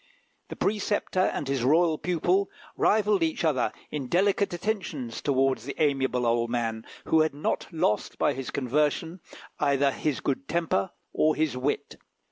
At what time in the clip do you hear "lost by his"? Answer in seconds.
7.71-8.49